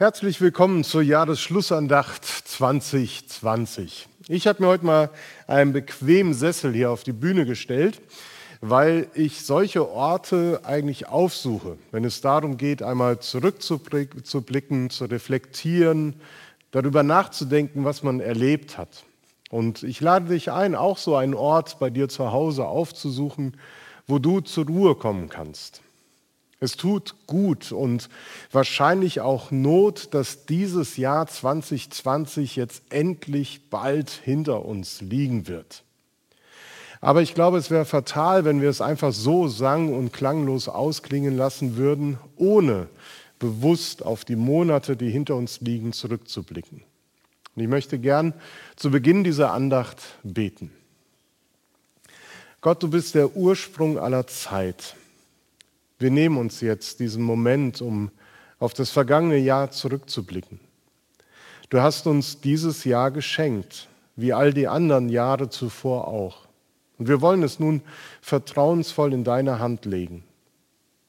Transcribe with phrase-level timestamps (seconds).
[0.00, 4.06] Herzlich willkommen zur Jahresschlussandacht 2020.
[4.28, 5.10] Ich habe mir heute mal
[5.48, 8.00] einen bequemen Sessel hier auf die Bühne gestellt,
[8.60, 16.14] weil ich solche Orte eigentlich aufsuche, wenn es darum geht, einmal zurückzublicken, zu reflektieren,
[16.70, 19.02] darüber nachzudenken, was man erlebt hat.
[19.50, 23.56] Und ich lade dich ein, auch so einen Ort bei dir zu Hause aufzusuchen,
[24.06, 25.82] wo du zur Ruhe kommen kannst
[26.60, 28.08] es tut gut und
[28.50, 35.84] wahrscheinlich auch Not, dass dieses Jahr 2020 jetzt endlich bald hinter uns liegen wird.
[37.00, 41.36] Aber ich glaube, es wäre fatal, wenn wir es einfach so sang- und klanglos ausklingen
[41.36, 42.88] lassen würden, ohne
[43.38, 46.82] bewusst auf die Monate, die hinter uns liegen, zurückzublicken.
[47.54, 48.34] Und ich möchte gern
[48.74, 50.72] zu Beginn dieser Andacht beten.
[52.60, 54.96] Gott, du bist der Ursprung aller Zeit.
[55.98, 58.10] Wir nehmen uns jetzt diesen Moment, um
[58.58, 60.60] auf das vergangene Jahr zurückzublicken.
[61.70, 66.46] Du hast uns dieses Jahr geschenkt, wie all die anderen Jahre zuvor auch.
[66.98, 67.82] Und wir wollen es nun
[68.20, 70.24] vertrauensvoll in deine Hand legen.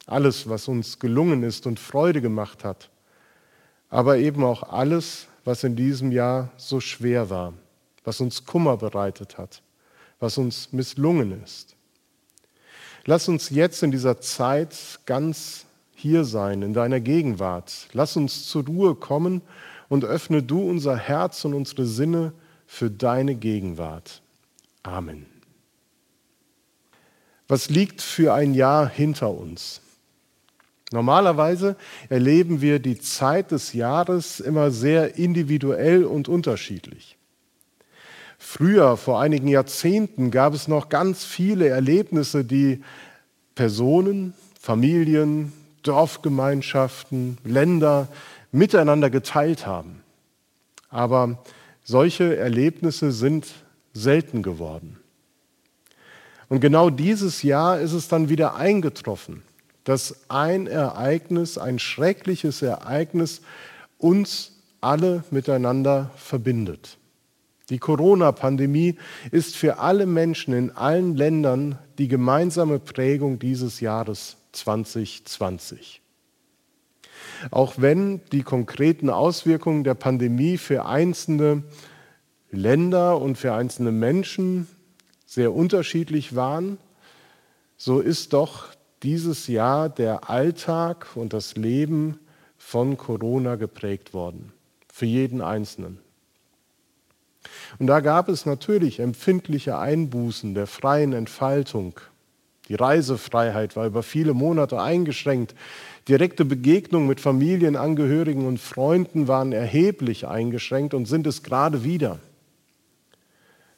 [0.05, 2.89] Alles, was uns gelungen ist und Freude gemacht hat,
[3.89, 7.53] aber eben auch alles, was in diesem Jahr so schwer war,
[8.03, 9.61] was uns Kummer bereitet hat,
[10.19, 11.75] was uns misslungen ist.
[13.09, 15.65] Lass uns jetzt in dieser Zeit ganz
[15.95, 17.87] hier sein, in deiner Gegenwart.
[17.91, 19.41] Lass uns zur Ruhe kommen
[19.87, 22.33] und öffne du unser Herz und unsere Sinne
[22.67, 24.21] für deine Gegenwart.
[24.83, 25.25] Amen.
[27.47, 29.81] Was liegt für ein Jahr hinter uns?
[30.91, 31.77] Normalerweise
[32.09, 37.17] erleben wir die Zeit des Jahres immer sehr individuell und unterschiedlich.
[38.41, 42.81] Früher, vor einigen Jahrzehnten, gab es noch ganz viele Erlebnisse, die
[43.53, 45.51] Personen, Familien,
[45.83, 48.07] Dorfgemeinschaften, Länder
[48.51, 50.01] miteinander geteilt haben.
[50.89, 51.43] Aber
[51.83, 53.45] solche Erlebnisse sind
[53.93, 54.97] selten geworden.
[56.47, 59.43] Und genau dieses Jahr ist es dann wieder eingetroffen,
[59.83, 63.41] dass ein Ereignis, ein schreckliches Ereignis
[63.97, 66.98] uns alle miteinander verbindet.
[67.69, 68.95] Die Corona-Pandemie
[69.31, 76.01] ist für alle Menschen in allen Ländern die gemeinsame Prägung dieses Jahres 2020.
[77.51, 81.63] Auch wenn die konkreten Auswirkungen der Pandemie für einzelne
[82.51, 84.67] Länder und für einzelne Menschen
[85.25, 86.79] sehr unterschiedlich waren,
[87.77, 88.69] so ist doch
[89.03, 92.19] dieses Jahr der Alltag und das Leben
[92.57, 94.51] von Corona geprägt worden.
[94.91, 95.99] Für jeden Einzelnen.
[97.77, 101.99] Und da gab es natürlich empfindliche Einbußen der freien Entfaltung.
[102.67, 105.55] Die Reisefreiheit war über viele Monate eingeschränkt.
[106.07, 112.19] Direkte Begegnungen mit Familienangehörigen und Freunden waren erheblich eingeschränkt und sind es gerade wieder.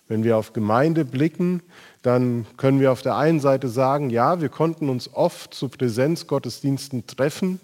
[0.07, 1.63] Wenn wir auf Gemeinde blicken,
[2.01, 7.07] dann können wir auf der einen Seite sagen, ja, wir konnten uns oft zu Präsenzgottesdiensten
[7.07, 7.61] treffen.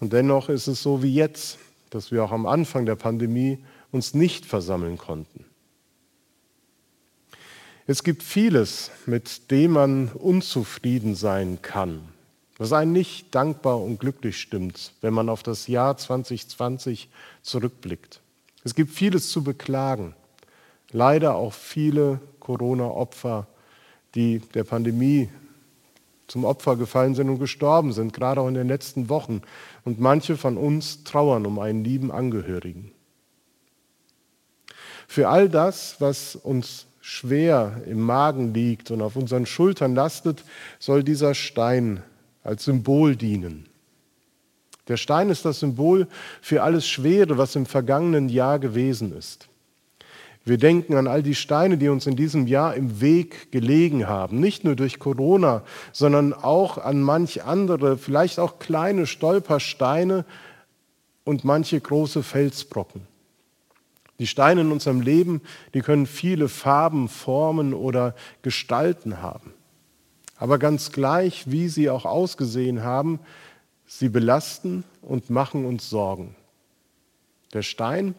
[0.00, 1.58] Und dennoch ist es so wie jetzt,
[1.88, 3.58] dass wir auch am Anfang der Pandemie
[3.92, 5.44] uns nicht versammeln konnten.
[7.86, 12.00] Es gibt vieles, mit dem man unzufrieden sein kann,
[12.58, 17.08] was einen nicht dankbar und glücklich stimmt, wenn man auf das Jahr 2020
[17.42, 18.20] zurückblickt.
[18.64, 20.14] Es gibt vieles zu beklagen.
[20.90, 23.46] Leider auch viele Corona-Opfer,
[24.16, 25.28] die der Pandemie
[26.26, 29.42] zum Opfer gefallen sind und gestorben sind, gerade auch in den letzten Wochen.
[29.84, 32.90] Und manche von uns trauern um einen lieben Angehörigen.
[35.06, 40.42] Für all das, was uns schwer im Magen liegt und auf unseren Schultern lastet,
[40.78, 42.02] soll dieser Stein
[42.42, 43.68] als Symbol dienen.
[44.88, 46.06] Der Stein ist das Symbol
[46.40, 49.48] für alles Schwere, was im vergangenen Jahr gewesen ist.
[50.44, 54.38] Wir denken an all die Steine, die uns in diesem Jahr im Weg gelegen haben,
[54.38, 55.62] nicht nur durch Corona,
[55.92, 60.24] sondern auch an manch andere, vielleicht auch kleine Stolpersteine
[61.24, 63.02] und manche große Felsbrocken.
[64.18, 65.42] Die Steine in unserem Leben,
[65.74, 69.52] die können viele Farben, Formen oder Gestalten haben.
[70.36, 73.20] Aber ganz gleich, wie sie auch ausgesehen haben,
[73.86, 76.34] sie belasten und machen uns Sorgen.
[77.52, 78.14] Der Stein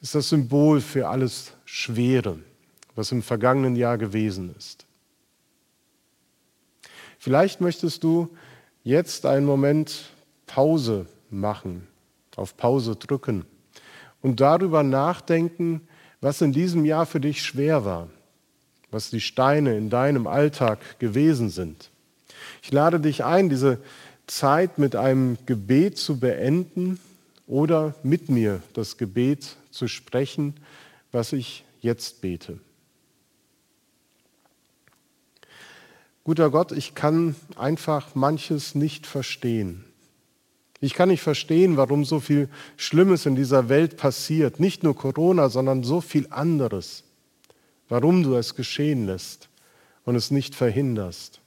[0.00, 2.38] ist das Symbol für alles Schwere,
[2.94, 4.84] was im vergangenen Jahr gewesen ist.
[7.18, 8.28] Vielleicht möchtest du
[8.82, 10.12] jetzt einen Moment
[10.46, 11.86] Pause machen,
[12.34, 13.46] auf Pause drücken
[14.22, 15.82] und darüber nachdenken,
[16.20, 18.08] was in diesem Jahr für dich schwer war,
[18.90, 21.90] was die Steine in deinem Alltag gewesen sind.
[22.62, 23.78] Ich lade dich ein, diese
[24.26, 26.98] Zeit mit einem Gebet zu beenden
[27.46, 30.54] oder mit mir das Gebet zu sprechen,
[31.10, 32.58] was ich jetzt bete.
[36.24, 39.84] Guter Gott, ich kann einfach manches nicht verstehen.
[40.82, 44.58] Ich kann nicht verstehen, warum so viel Schlimmes in dieser Welt passiert.
[44.58, 47.04] Nicht nur Corona, sondern so viel anderes.
[47.88, 49.48] Warum du es geschehen lässt
[50.04, 51.40] und es nicht verhinderst.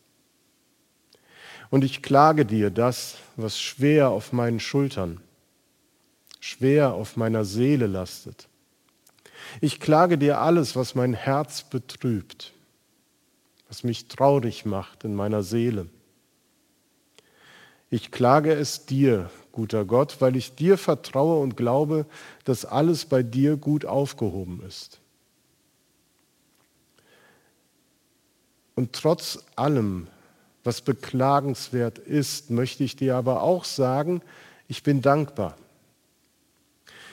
[1.70, 5.20] Und ich klage dir das, was schwer auf meinen Schultern,
[6.40, 8.48] schwer auf meiner Seele lastet.
[9.60, 12.54] Ich klage dir alles, was mein Herz betrübt,
[13.68, 15.88] was mich traurig macht in meiner Seele.
[17.90, 22.06] Ich klage es dir, guter Gott, weil ich dir vertraue und glaube,
[22.44, 25.00] dass alles bei dir gut aufgehoben ist.
[28.76, 30.08] Und trotz allem,
[30.64, 34.22] was beklagenswert ist, möchte ich dir aber auch sagen,
[34.68, 35.56] ich bin dankbar.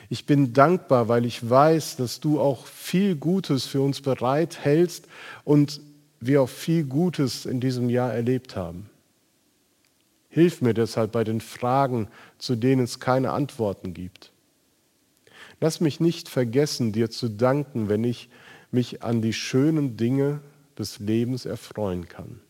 [0.09, 5.07] Ich bin dankbar, weil ich weiß, dass du auch viel Gutes für uns bereithältst
[5.45, 5.81] und
[6.21, 8.91] wir auch viel Gutes in diesem Jahr erlebt haben.
[10.32, 12.08] Hilf mir deshalb bei den Fragen,
[12.38, 14.32] zu denen es keine Antworten gibt.
[15.60, 18.30] Lass mich nicht vergessen, dir zu danken, wenn ich
[18.70, 20.40] mich an die schönen Dinge
[20.78, 22.40] des Lebens erfreuen kann.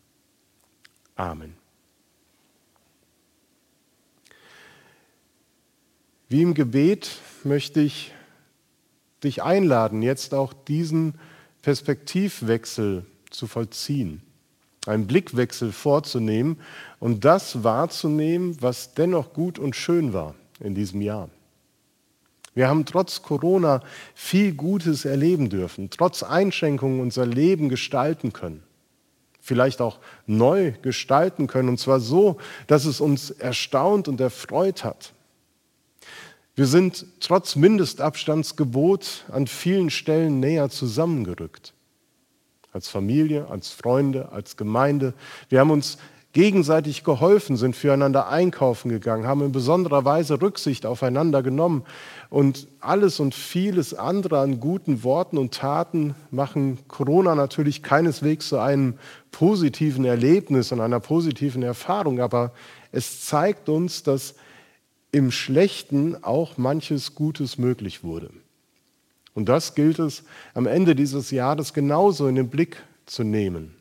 [1.15, 1.55] Amen.
[6.29, 8.13] Wie im Gebet möchte ich
[9.25, 11.15] dich einladen, jetzt auch diesen
[11.61, 14.21] Perspektivwechsel zu vollziehen
[14.85, 16.59] einen Blickwechsel vorzunehmen
[16.99, 21.29] und das wahrzunehmen, was dennoch gut und schön war in diesem Jahr.
[22.55, 23.81] Wir haben trotz Corona
[24.13, 28.61] viel Gutes erleben dürfen, trotz Einschränkungen unser Leben gestalten können,
[29.39, 32.37] vielleicht auch neu gestalten können, und zwar so,
[32.67, 35.13] dass es uns erstaunt und erfreut hat.
[36.55, 41.73] Wir sind trotz Mindestabstandsgebot an vielen Stellen näher zusammengerückt
[42.73, 45.13] als Familie, als Freunde, als Gemeinde.
[45.49, 45.97] Wir haben uns
[46.33, 51.83] gegenseitig geholfen, sind füreinander einkaufen gegangen, haben in besonderer Weise Rücksicht aufeinander genommen.
[52.29, 58.57] Und alles und vieles andere an guten Worten und Taten machen Corona natürlich keineswegs zu
[58.57, 58.95] einem
[59.31, 62.51] positiven Erlebnis und einer positiven Erfahrung, aber
[62.91, 64.33] es zeigt uns, dass
[65.11, 68.31] im Schlechten auch manches Gutes möglich wurde.
[69.33, 70.23] Und das gilt es
[70.53, 73.75] am Ende dieses Jahres genauso in den Blick zu nehmen.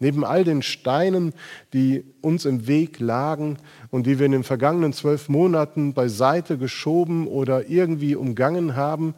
[0.00, 1.32] Neben all den Steinen,
[1.72, 3.58] die uns im Weg lagen
[3.90, 9.14] und die wir in den vergangenen zwölf Monaten beiseite geschoben oder irgendwie umgangen haben,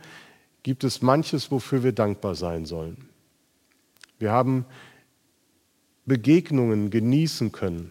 [0.63, 3.09] gibt es manches, wofür wir dankbar sein sollen.
[4.19, 4.67] Wir haben
[6.05, 7.91] Begegnungen genießen können,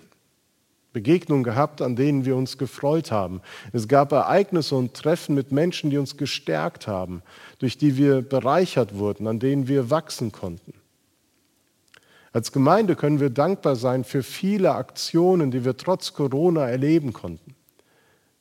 [0.96, 3.42] Begegnungen gehabt, an denen wir uns gefreut haben.
[3.74, 7.22] Es gab Ereignisse und Treffen mit Menschen, die uns gestärkt haben,
[7.60, 10.74] durch die wir bereichert wurden, an denen wir wachsen konnten.
[12.32, 17.56] Als Gemeinde können wir dankbar sein für viele Aktionen, die wir trotz Corona erleben konnten.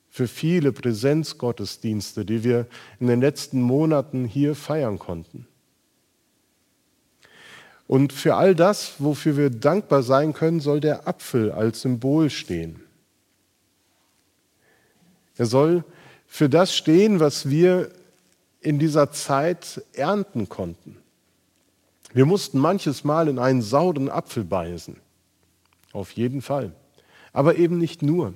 [0.09, 2.67] Für viele Präsenzgottesdienste, die wir
[3.01, 5.45] in den letzten Monaten hier feiern konnten.
[7.87, 12.81] Und für all das, wofür wir dankbar sein können, soll der Apfel als Symbol stehen.
[15.37, 15.83] Er soll
[16.25, 17.91] für das stehen, was wir
[18.61, 20.97] in dieser Zeit ernten konnten.
[22.13, 24.97] Wir mussten manches Mal in einen sauren Apfel beißen.
[25.91, 26.71] Auf jeden Fall.
[27.33, 28.33] Aber eben nicht nur.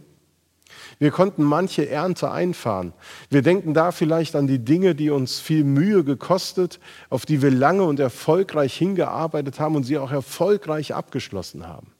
[0.99, 2.91] Wir konnten manche Ernte einfahren.
[3.29, 7.51] Wir denken da vielleicht an die Dinge, die uns viel Mühe gekostet, auf die wir
[7.51, 11.93] lange und erfolgreich hingearbeitet haben und sie auch erfolgreich abgeschlossen haben.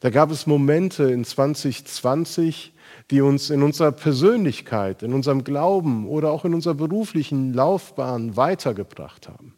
[0.00, 2.72] Da gab es Momente in 2020,
[3.12, 9.28] die uns in unserer Persönlichkeit, in unserem Glauben oder auch in unserer beruflichen Laufbahn weitergebracht
[9.28, 9.54] haben.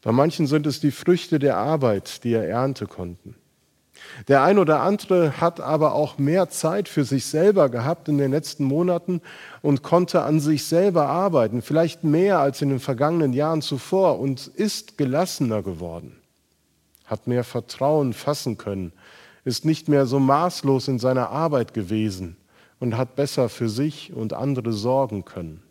[0.00, 3.36] Bei manchen sind es die Früchte der Arbeit, die er ernte konnten.
[4.28, 8.30] Der ein oder andere hat aber auch mehr Zeit für sich selber gehabt in den
[8.30, 9.20] letzten Monaten
[9.62, 14.46] und konnte an sich selber arbeiten, vielleicht mehr als in den vergangenen Jahren zuvor und
[14.46, 16.16] ist gelassener geworden,
[17.06, 18.92] hat mehr Vertrauen fassen können,
[19.44, 22.36] ist nicht mehr so maßlos in seiner Arbeit gewesen
[22.80, 25.62] und hat besser für sich und andere sorgen können.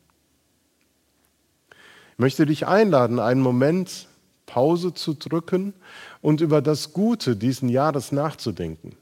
[2.14, 4.08] Ich möchte dich einladen, einen Moment
[4.52, 5.74] Pause zu drücken
[6.22, 8.98] und über das Gute diesen Jahres nachzudenken.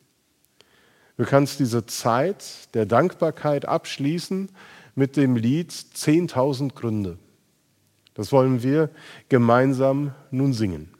[1.18, 4.50] Du kannst diese Zeit der Dankbarkeit abschließen
[4.94, 7.18] mit dem Lied 10.000 Gründe.
[8.13, 8.91] Das wollen wir
[9.27, 10.91] gemeinsam nun singen.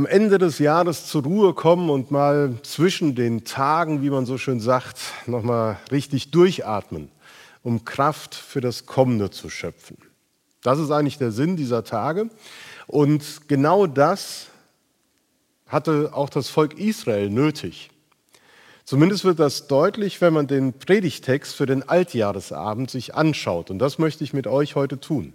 [0.00, 4.38] Am Ende des Jahres zur Ruhe kommen und mal zwischen den Tagen, wie man so
[4.38, 7.10] schön sagt, nochmal richtig durchatmen,
[7.62, 9.98] um Kraft für das Kommende zu schöpfen.
[10.62, 12.30] Das ist eigentlich der Sinn dieser Tage.
[12.86, 14.46] Und genau das
[15.66, 17.90] hatte auch das Volk Israel nötig.
[18.86, 23.68] Zumindest wird das deutlich, wenn man den Predigtext für den Altjahresabend sich anschaut.
[23.68, 25.34] Und das möchte ich mit euch heute tun.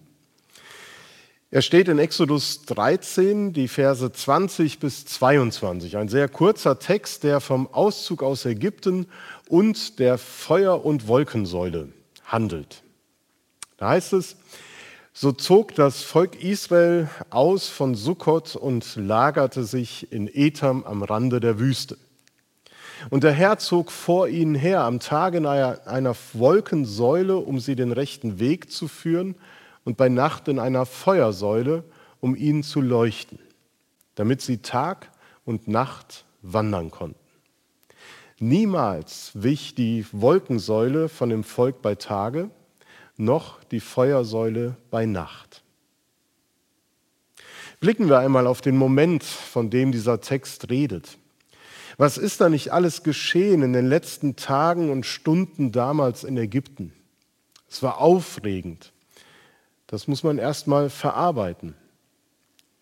[1.51, 5.95] Er steht in Exodus 13, die Verse 20 bis 22.
[5.95, 9.05] Ein sehr kurzer Text, der vom Auszug aus Ägypten
[9.47, 11.89] und der Feuer- und Wolkensäule
[12.25, 12.81] handelt.
[13.77, 14.37] Da heißt es,
[15.13, 21.39] so zog das Volk Israel aus von Sukkot und lagerte sich in Etam am Rande
[21.39, 21.97] der Wüste.
[23.11, 27.91] Und der Herr zog vor ihnen her am Tage in einer Wolkensäule, um sie den
[27.91, 29.35] rechten Weg zu führen,
[29.85, 31.85] und bei Nacht in einer Feuersäule,
[32.19, 33.39] um ihnen zu leuchten,
[34.15, 35.09] damit sie Tag
[35.45, 37.19] und Nacht wandern konnten.
[38.39, 42.49] Niemals wich die Wolkensäule von dem Volk bei Tage,
[43.15, 45.63] noch die Feuersäule bei Nacht.
[47.79, 51.17] Blicken wir einmal auf den Moment, von dem dieser Text redet.
[51.97, 56.91] Was ist da nicht alles geschehen in den letzten Tagen und Stunden damals in Ägypten?
[57.69, 58.91] Es war aufregend.
[59.87, 61.75] Das muss man erst mal verarbeiten.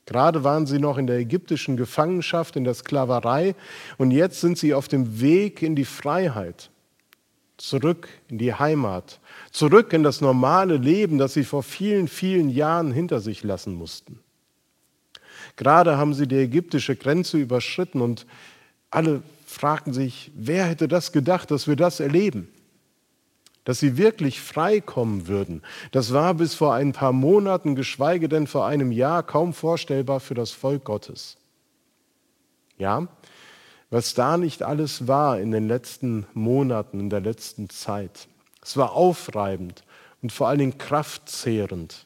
[0.06, 3.56] Gerade waren sie noch in der ägyptischen Gefangenschaft, in der Sklaverei
[3.98, 6.72] und jetzt sind sie auf dem Weg in die Freiheit,
[7.58, 12.92] zurück in die Heimat, zurück in das normale Leben, das sie vor vielen, vielen Jahren
[12.92, 14.20] hinter sich lassen mussten.
[15.56, 18.26] Gerade haben sie die ägyptische Grenze überschritten und
[18.90, 22.50] alle fragten sich, wer hätte das gedacht, dass wir das erleben?
[23.64, 25.62] Dass sie wirklich frei kommen würden.
[25.92, 30.34] Das war bis vor ein paar Monaten, geschweige denn vor einem Jahr, kaum vorstellbar für
[30.34, 31.38] das Volk Gottes.
[32.78, 33.08] Ja,
[33.90, 38.28] was da nicht alles war in den letzten Monaten, in der letzten Zeit.
[38.62, 39.84] Es war aufreibend
[40.22, 42.06] und vor allen Dingen kraftzehrend.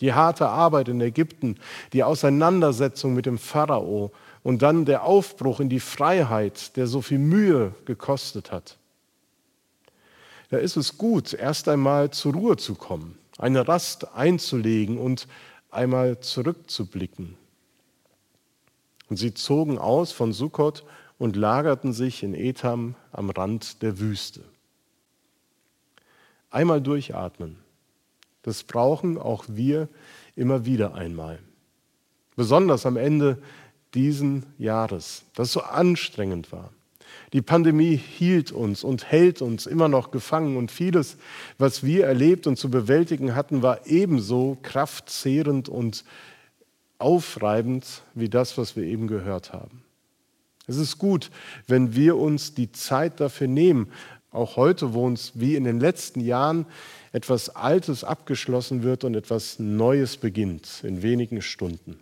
[0.00, 1.56] Die harte Arbeit in Ägypten,
[1.92, 4.12] die Auseinandersetzung mit dem Pharao,
[4.44, 8.76] und dann der Aufbruch in die Freiheit, der so viel Mühe gekostet hat.
[10.50, 15.26] Da ist es gut, erst einmal zur Ruhe zu kommen, eine Rast einzulegen und
[15.70, 17.36] einmal zurückzublicken.
[19.08, 20.84] Und sie zogen aus von Sukkot
[21.18, 24.42] und lagerten sich in Etam am Rand der Wüste.
[26.50, 27.56] Einmal durchatmen.
[28.42, 29.88] Das brauchen auch wir
[30.36, 31.38] immer wieder einmal.
[32.36, 33.40] Besonders am Ende
[33.94, 36.73] diesen Jahres, das so anstrengend war.
[37.34, 41.16] Die Pandemie hielt uns und hält uns immer noch gefangen und vieles,
[41.58, 46.04] was wir erlebt und zu bewältigen hatten, war ebenso kraftzehrend und
[46.98, 49.82] aufreibend wie das, was wir eben gehört haben.
[50.68, 51.32] Es ist gut,
[51.66, 53.88] wenn wir uns die Zeit dafür nehmen,
[54.30, 56.66] auch heute, wo uns wie in den letzten Jahren
[57.10, 61.98] etwas Altes abgeschlossen wird und etwas Neues beginnt in wenigen Stunden.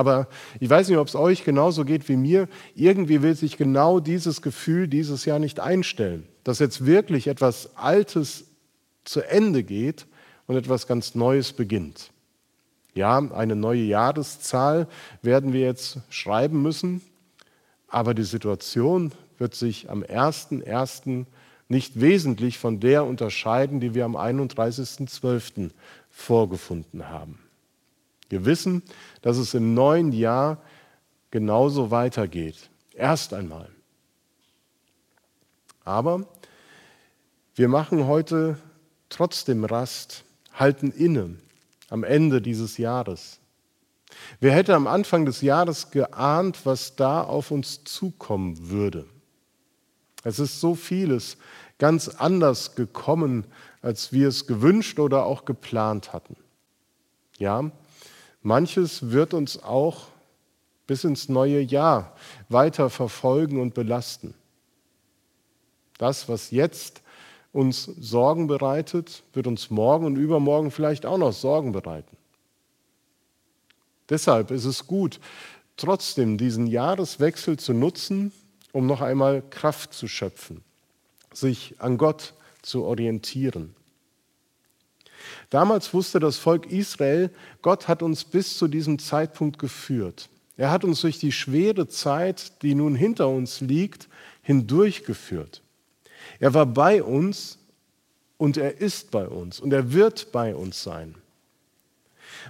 [0.00, 0.28] Aber
[0.60, 2.48] ich weiß nicht, ob es euch genauso geht wie mir.
[2.74, 8.46] Irgendwie will sich genau dieses Gefühl dieses Jahr nicht einstellen, dass jetzt wirklich etwas Altes
[9.04, 10.06] zu Ende geht
[10.46, 12.12] und etwas ganz Neues beginnt.
[12.94, 14.88] Ja, eine neue Jahreszahl
[15.20, 17.02] werden wir jetzt schreiben müssen,
[17.86, 21.26] aber die Situation wird sich am 1.1.
[21.68, 25.72] nicht wesentlich von der unterscheiden, die wir am 31.12.
[26.08, 27.38] vorgefunden haben.
[28.30, 28.82] Wir wissen,
[29.20, 30.62] dass es im neuen Jahr
[31.30, 32.70] genauso weitergeht.
[32.94, 33.68] Erst einmal.
[35.84, 36.26] Aber
[37.54, 38.56] wir machen heute
[39.08, 41.36] trotzdem Rast, halten inne
[41.88, 43.40] am Ende dieses Jahres.
[44.38, 49.06] Wer hätte am Anfang des Jahres geahnt, was da auf uns zukommen würde?
[50.22, 51.36] Es ist so vieles
[51.78, 53.44] ganz anders gekommen,
[53.82, 56.36] als wir es gewünscht oder auch geplant hatten.
[57.38, 57.70] Ja,
[58.42, 60.08] Manches wird uns auch
[60.86, 62.16] bis ins neue Jahr
[62.48, 64.34] weiter verfolgen und belasten.
[65.98, 67.02] Das, was jetzt
[67.52, 72.16] uns Sorgen bereitet, wird uns morgen und übermorgen vielleicht auch noch Sorgen bereiten.
[74.08, 75.20] Deshalb ist es gut,
[75.76, 78.32] trotzdem diesen Jahreswechsel zu nutzen,
[78.72, 80.62] um noch einmal Kraft zu schöpfen,
[81.32, 83.74] sich an Gott zu orientieren.
[85.50, 87.30] Damals wusste das Volk Israel,
[87.62, 90.28] Gott hat uns bis zu diesem Zeitpunkt geführt.
[90.56, 94.08] Er hat uns durch die schwere Zeit, die nun hinter uns liegt,
[94.42, 95.62] hindurchgeführt.
[96.38, 97.58] Er war bei uns
[98.36, 101.14] und er ist bei uns und er wird bei uns sein.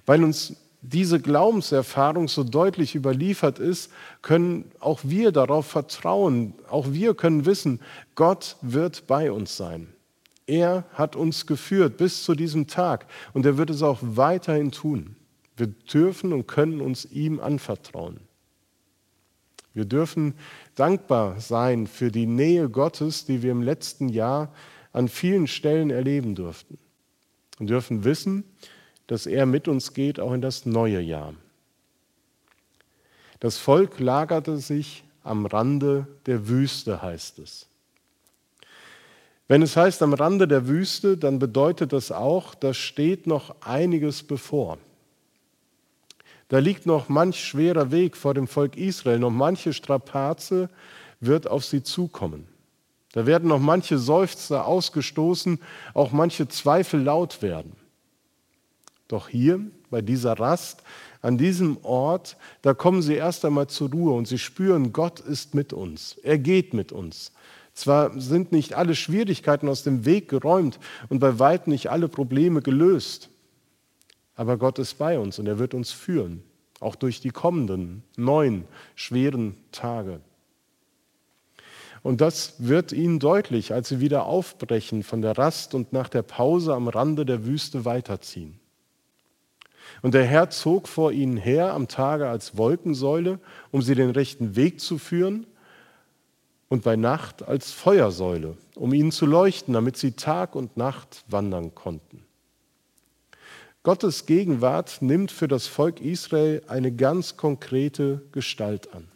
[0.07, 3.91] Weil uns diese Glaubenserfahrung so deutlich überliefert ist,
[4.23, 6.55] können auch wir darauf vertrauen.
[6.69, 7.81] Auch wir können wissen,
[8.15, 9.89] Gott wird bei uns sein.
[10.51, 15.15] Er hat uns geführt bis zu diesem Tag und er wird es auch weiterhin tun.
[15.57, 18.19] Wir dürfen und können uns ihm anvertrauen.
[19.75, 20.35] Wir dürfen
[20.75, 24.53] dankbar sein für die Nähe Gottes, die wir im letzten Jahr
[24.93, 26.79] an vielen Stellen erleben durften.
[27.61, 28.43] Und dürfen wissen,
[29.07, 31.33] dass er mit uns geht, auch in das neue Jahr.
[33.39, 37.70] Das Volk lagerte sich am Rande der Wüste, heißt es.
[39.51, 44.23] Wenn es heißt am Rande der Wüste, dann bedeutet das auch, da steht noch einiges
[44.23, 44.79] bevor.
[46.47, 50.71] Da liegt noch manch schwerer Weg vor dem Volk Israel, noch manche Strapaze
[51.19, 52.47] wird auf sie zukommen.
[53.11, 55.59] Da werden noch manche Seufzer ausgestoßen,
[55.95, 57.73] auch manche Zweifel laut werden.
[59.09, 59.59] Doch hier,
[59.91, 60.85] bei dieser Rast,
[61.23, 65.57] an diesem Ort, da kommen sie erst einmal zur Ruhe und sie spüren, Gott ist
[65.57, 66.19] mit uns.
[66.23, 67.33] Er geht mit uns.
[67.81, 72.61] Zwar sind nicht alle Schwierigkeiten aus dem Weg geräumt und bei weitem nicht alle Probleme
[72.61, 73.31] gelöst,
[74.37, 76.43] aber Gott ist bei uns und er wird uns führen,
[76.81, 78.67] auch durch die kommenden neun
[78.97, 80.21] schweren Tage.
[82.03, 86.23] Und das wird ihnen deutlich, als sie wieder aufbrechen von der Rast und nach der
[86.23, 88.61] Pause am Rande der Wüste weiterziehen.
[90.03, 93.41] Und der Herr zog vor ihnen her am Tage als Wolkensäule,
[93.71, 95.47] um sie den rechten Weg zu führen
[96.71, 101.75] und bei Nacht als Feuersäule, um ihnen zu leuchten, damit sie Tag und Nacht wandern
[101.75, 102.25] konnten.
[103.83, 109.09] Gottes Gegenwart nimmt für das Volk Israel eine ganz konkrete Gestalt an.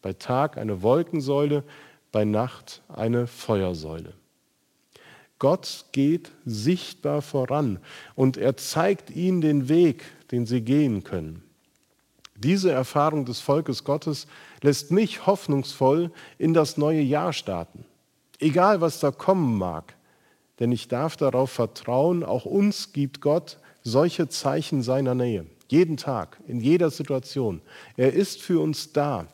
[0.00, 1.64] Bei Tag eine Wolkensäule,
[2.12, 4.14] bei Nacht eine Feuersäule.
[5.38, 7.78] Gott geht sichtbar voran
[8.14, 11.47] und er zeigt ihnen den Weg, den sie gehen können.
[12.40, 14.28] Diese Erfahrung des Volkes Gottes
[14.62, 17.84] lässt mich hoffnungsvoll in das neue Jahr starten.
[18.38, 19.96] Egal, was da kommen mag,
[20.60, 25.46] denn ich darf darauf vertrauen, auch uns gibt Gott solche Zeichen seiner Nähe.
[25.68, 27.60] Jeden Tag, in jeder Situation.
[27.96, 29.26] Er ist für uns da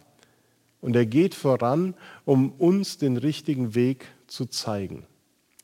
[0.80, 5.06] und er geht voran, um uns den richtigen Weg zu zeigen.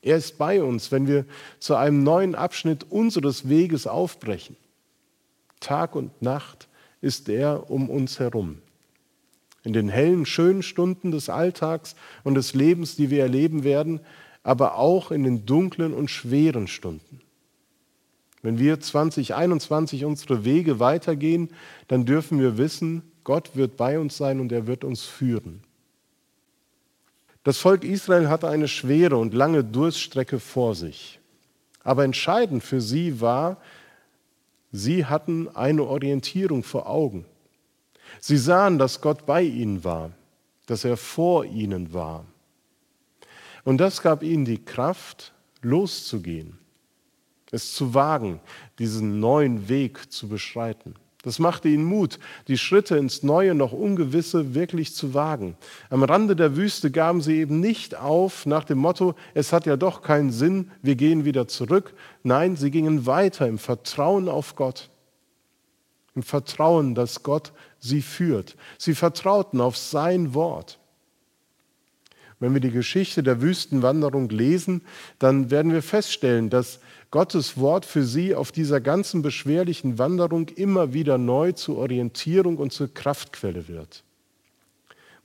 [0.03, 1.25] Er ist bei uns, wenn wir
[1.59, 4.57] zu einem neuen Abschnitt unseres Weges aufbrechen.
[5.59, 6.67] Tag und Nacht
[7.01, 8.59] ist er um uns herum.
[9.63, 13.99] In den hellen, schönen Stunden des Alltags und des Lebens, die wir erleben werden,
[14.43, 17.21] aber auch in den dunklen und schweren Stunden.
[18.41, 21.49] Wenn wir 2021 unsere Wege weitergehen,
[21.87, 25.63] dann dürfen wir wissen, Gott wird bei uns sein und er wird uns führen.
[27.43, 31.19] Das Volk Israel hatte eine schwere und lange Durststrecke vor sich.
[31.83, 33.57] Aber entscheidend für sie war,
[34.71, 37.25] Sie hatten eine Orientierung vor Augen.
[38.19, 40.11] Sie sahen, dass Gott bei ihnen war,
[40.65, 42.25] dass er vor ihnen war.
[43.63, 46.57] Und das gab ihnen die Kraft, loszugehen,
[47.51, 48.39] es zu wagen,
[48.79, 50.95] diesen neuen Weg zu beschreiten.
[51.23, 55.55] Das machte ihnen Mut, die Schritte ins Neue, noch Ungewisse wirklich zu wagen.
[55.91, 59.77] Am Rande der Wüste gaben sie eben nicht auf nach dem Motto, es hat ja
[59.77, 61.93] doch keinen Sinn, wir gehen wieder zurück.
[62.23, 64.89] Nein, sie gingen weiter im Vertrauen auf Gott,
[66.15, 68.55] im Vertrauen, dass Gott sie führt.
[68.79, 70.79] Sie vertrauten auf sein Wort.
[72.39, 74.81] Wenn wir die Geschichte der Wüstenwanderung lesen,
[75.19, 76.79] dann werden wir feststellen, dass
[77.11, 82.71] Gottes Wort für sie auf dieser ganzen beschwerlichen Wanderung immer wieder neu zur Orientierung und
[82.71, 84.03] zur Kraftquelle wird.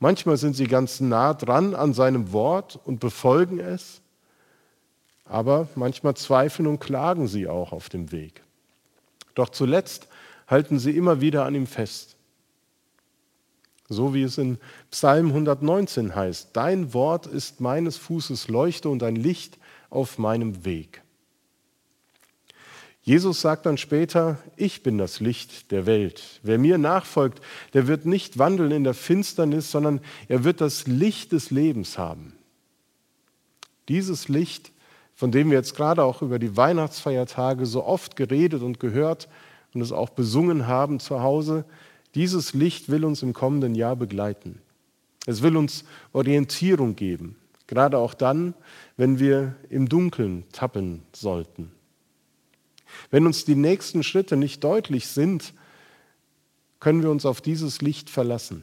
[0.00, 4.02] Manchmal sind sie ganz nah dran an seinem Wort und befolgen es,
[5.24, 8.42] aber manchmal zweifeln und klagen sie auch auf dem Weg.
[9.36, 10.08] Doch zuletzt
[10.48, 12.16] halten sie immer wieder an ihm fest.
[13.88, 14.58] So wie es in
[14.90, 21.02] Psalm 119 heißt, Dein Wort ist meines Fußes Leuchte und ein Licht auf meinem Weg.
[23.06, 26.40] Jesus sagt dann später, ich bin das Licht der Welt.
[26.42, 27.40] Wer mir nachfolgt,
[27.72, 32.32] der wird nicht wandeln in der Finsternis, sondern er wird das Licht des Lebens haben.
[33.88, 34.72] Dieses Licht,
[35.14, 39.28] von dem wir jetzt gerade auch über die Weihnachtsfeiertage so oft geredet und gehört
[39.72, 41.64] und es auch besungen haben zu Hause,
[42.16, 44.58] dieses Licht will uns im kommenden Jahr begleiten.
[45.26, 47.36] Es will uns Orientierung geben,
[47.68, 48.54] gerade auch dann,
[48.96, 51.70] wenn wir im Dunkeln tappen sollten.
[53.10, 55.52] Wenn uns die nächsten Schritte nicht deutlich sind,
[56.80, 58.62] können wir uns auf dieses Licht verlassen.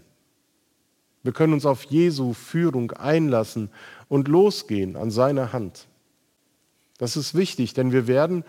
[1.24, 3.70] Wir können uns auf Jesu Führung einlassen
[4.10, 5.88] und losgehen an seiner Hand.
[6.98, 8.44] Das ist wichtig, denn wir werden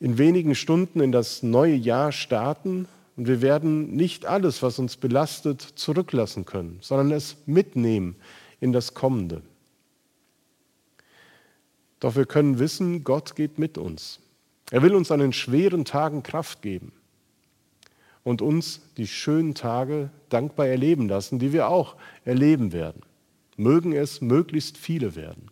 [0.00, 4.96] in wenigen Stunden in das neue Jahr starten und wir werden nicht alles, was uns
[4.96, 8.16] belastet, zurücklassen können, sondern es mitnehmen
[8.60, 9.42] in das Kommende.
[12.00, 14.20] Doch wir können wissen, Gott geht mit uns.
[14.70, 16.92] Er will uns an den schweren Tagen Kraft geben
[18.22, 23.02] und uns die schönen Tage dankbar erleben lassen, die wir auch erleben werden.
[23.56, 25.50] Mögen es möglichst viele werden.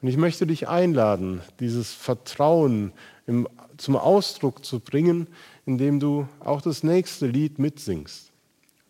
[0.00, 2.92] Und ich möchte dich einladen, dieses Vertrauen
[3.26, 5.26] im, zum Ausdruck zu bringen,
[5.66, 8.30] indem du auch das nächste Lied mitsingst.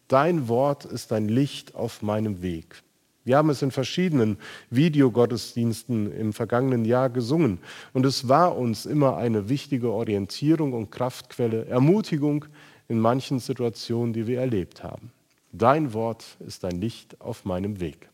[0.07, 2.83] Dein Wort ist ein Licht auf meinem Weg.
[3.31, 4.39] Wir haben es in verschiedenen
[4.71, 7.61] Videogottesdiensten im vergangenen Jahr gesungen
[7.93, 12.47] und es war uns immer eine wichtige Orientierung und Kraftquelle, Ermutigung
[12.89, 15.13] in manchen Situationen, die wir erlebt haben.
[15.53, 18.10] Dein Wort ist ein Licht auf meinem Weg.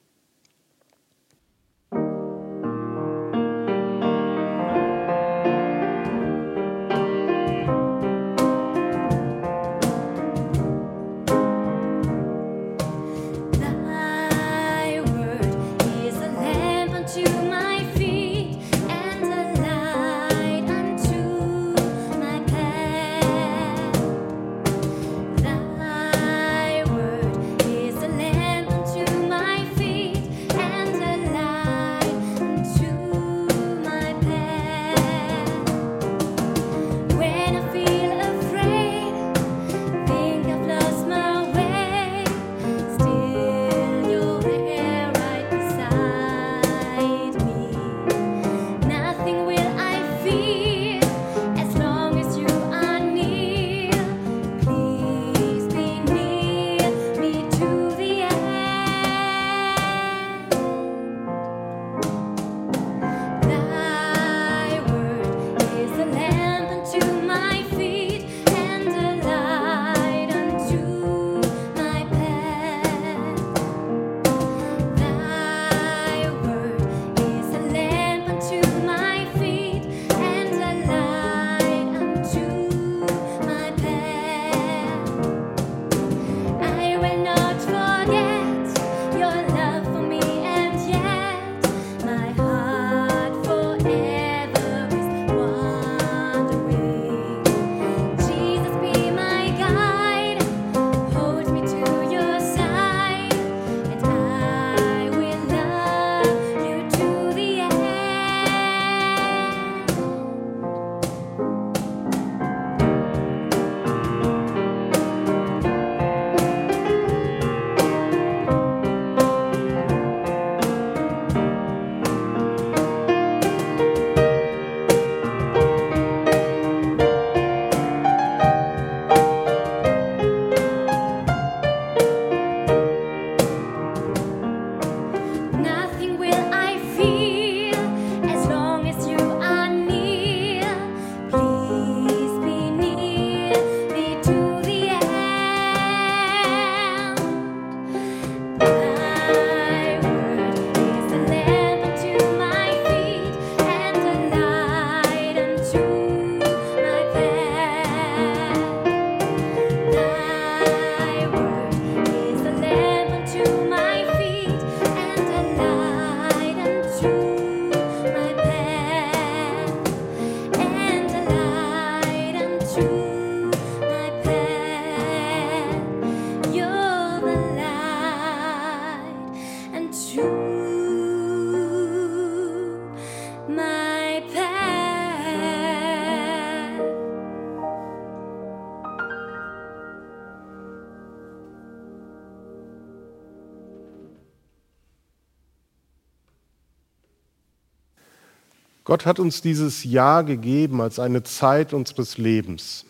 [198.86, 202.86] Gott hat uns dieses Jahr gegeben als eine Zeit unseres Lebens.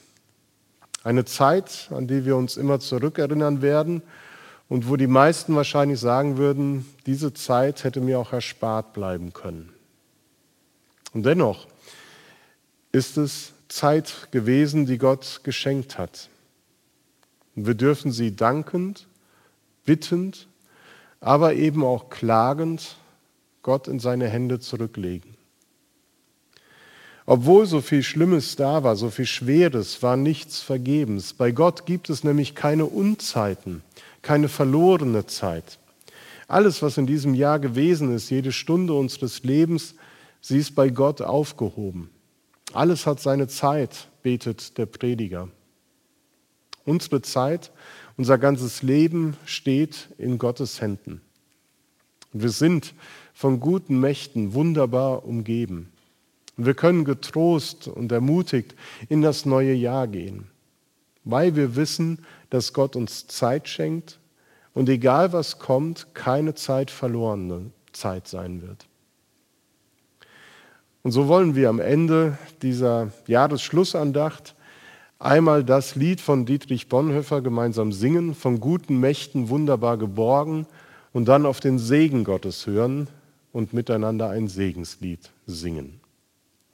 [1.02, 4.02] Eine Zeit, an die wir uns immer zurückerinnern werden
[4.68, 9.72] und wo die meisten wahrscheinlich sagen würden, diese Zeit hätte mir auch erspart bleiben können.
[11.14, 11.66] Und dennoch
[12.92, 16.28] ist es Zeit gewesen, die Gott geschenkt hat.
[17.54, 19.06] Und wir dürfen sie dankend,
[19.86, 20.46] bittend,
[21.20, 22.96] aber eben auch klagend
[23.62, 25.35] Gott in seine Hände zurücklegen.
[27.28, 31.34] Obwohl so viel Schlimmes da war, so viel Schweres, war nichts vergebens.
[31.34, 33.82] Bei Gott gibt es nämlich keine Unzeiten,
[34.22, 35.80] keine verlorene Zeit.
[36.46, 39.96] Alles, was in diesem Jahr gewesen ist, jede Stunde unseres Lebens,
[40.40, 42.10] sie ist bei Gott aufgehoben.
[42.72, 45.48] Alles hat seine Zeit, betet der Prediger.
[46.84, 47.72] Unsere Zeit,
[48.16, 51.20] unser ganzes Leben steht in Gottes Händen.
[52.32, 52.94] Wir sind
[53.34, 55.90] von guten Mächten wunderbar umgeben.
[56.56, 58.74] Wir können getrost und ermutigt
[59.08, 60.46] in das neue Jahr gehen,
[61.24, 64.18] weil wir wissen, dass Gott uns Zeit schenkt
[64.72, 68.86] und egal was kommt, keine Zeit verlorene Zeit sein wird.
[71.02, 74.54] Und so wollen wir am Ende dieser Jahresschlussandacht
[75.18, 80.66] einmal das Lied von Dietrich Bonhoeffer gemeinsam singen, von guten Mächten wunderbar geborgen
[81.12, 83.08] und dann auf den Segen Gottes hören
[83.52, 86.00] und miteinander ein Segenslied singen.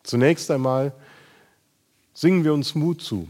[0.03, 0.93] Zunächst einmal
[2.15, 3.29] singen wir uns Mut zu.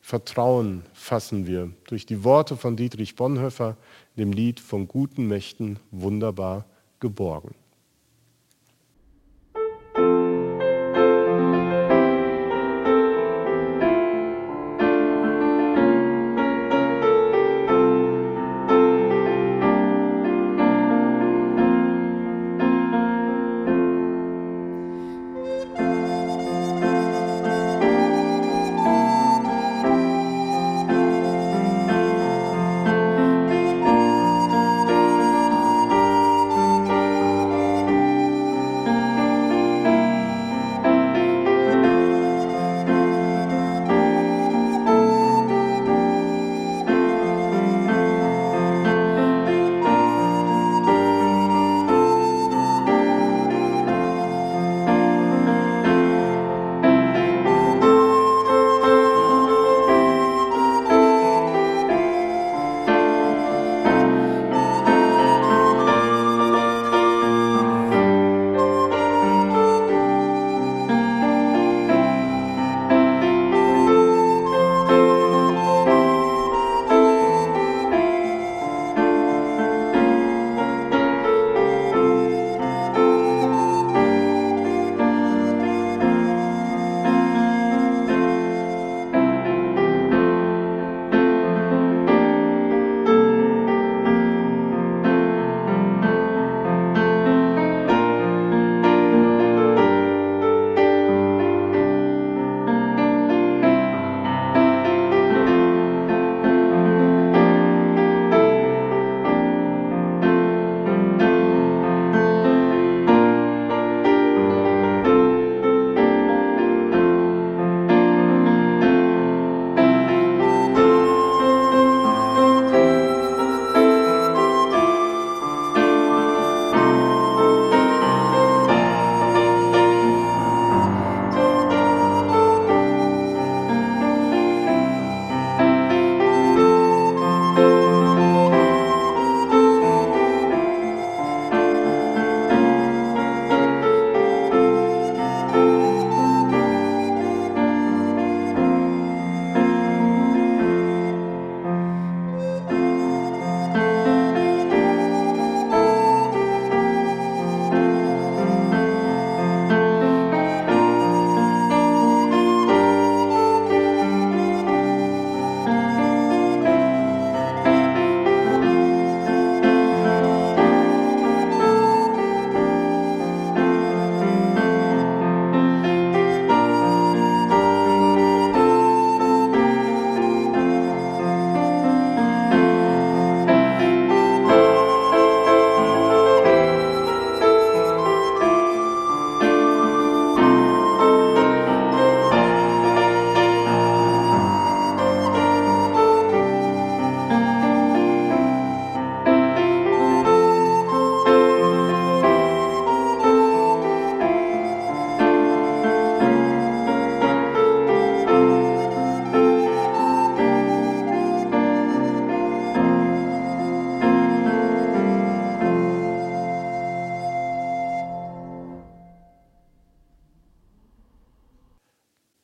[0.00, 3.76] Vertrauen fassen wir durch die Worte von Dietrich Bonhoeffer,
[4.16, 6.64] dem Lied von guten Mächten wunderbar
[7.00, 7.54] geborgen.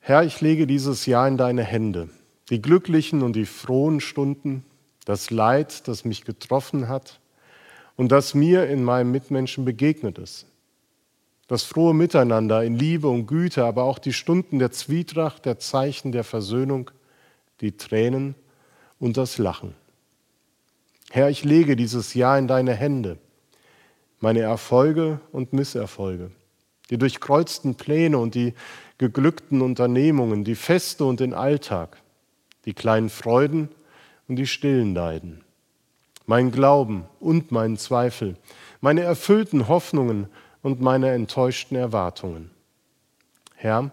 [0.05, 2.09] Herr, ich lege dieses Jahr in deine Hände,
[2.49, 4.65] die glücklichen und die frohen Stunden,
[5.05, 7.21] das Leid, das mich getroffen hat
[7.95, 10.45] und das mir in meinem Mitmenschen begegnet ist.
[11.47, 16.11] Das frohe Miteinander in Liebe und Güte, aber auch die Stunden der Zwietracht, der Zeichen
[16.11, 16.91] der Versöhnung,
[17.61, 18.35] die Tränen
[18.99, 19.73] und das Lachen.
[21.11, 23.19] Herr, ich lege dieses Jahr in deine Hände,
[24.19, 26.31] meine Erfolge und Misserfolge,
[26.89, 28.53] die durchkreuzten Pläne und die
[28.97, 31.97] geglückten Unternehmungen, die Feste und den Alltag,
[32.65, 33.69] die kleinen Freuden
[34.27, 35.41] und die stillen Leiden,
[36.25, 38.37] mein Glauben und mein Zweifel,
[38.81, 40.27] meine erfüllten Hoffnungen
[40.61, 42.51] und meine enttäuschten Erwartungen.
[43.55, 43.91] Herr,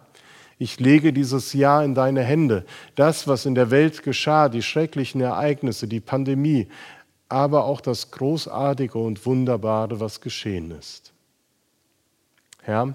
[0.59, 5.21] ich lege dieses Jahr in deine Hände, das, was in der Welt geschah, die schrecklichen
[5.21, 6.69] Ereignisse, die Pandemie,
[7.31, 11.13] aber auch das Großartige und Wunderbare, was geschehen ist.
[12.63, 12.95] Herr,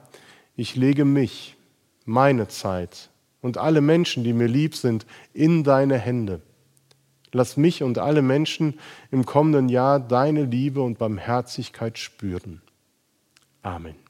[0.56, 1.55] ich lege mich,
[2.06, 3.10] meine Zeit
[3.42, 6.42] und alle Menschen, die mir lieb sind, in deine Hände.
[7.32, 8.80] Lass mich und alle Menschen
[9.12, 12.62] im kommenden Jahr deine Liebe und Barmherzigkeit spüren.
[13.62, 14.05] Amen.